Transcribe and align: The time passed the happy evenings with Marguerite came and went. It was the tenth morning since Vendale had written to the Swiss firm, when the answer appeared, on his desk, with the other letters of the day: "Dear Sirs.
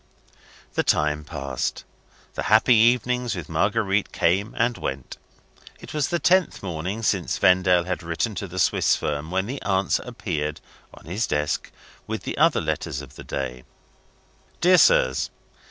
The 0.73 0.81
time 0.81 1.23
passed 1.23 1.83
the 2.33 2.41
happy 2.49 2.73
evenings 2.73 3.35
with 3.35 3.47
Marguerite 3.47 4.11
came 4.11 4.55
and 4.57 4.75
went. 4.75 5.19
It 5.79 5.93
was 5.93 6.07
the 6.07 6.17
tenth 6.17 6.63
morning 6.63 7.03
since 7.03 7.37
Vendale 7.37 7.83
had 7.83 8.01
written 8.01 8.33
to 8.41 8.47
the 8.47 8.57
Swiss 8.57 8.95
firm, 8.95 9.29
when 9.29 9.45
the 9.45 9.61
answer 9.61 10.01
appeared, 10.03 10.59
on 10.91 11.05
his 11.05 11.27
desk, 11.27 11.71
with 12.07 12.23
the 12.23 12.35
other 12.39 12.61
letters 12.61 13.03
of 13.03 13.13
the 13.15 13.23
day: 13.23 13.63
"Dear 14.59 14.79
Sirs. 14.79 15.29